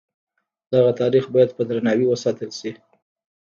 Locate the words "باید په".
1.33-1.61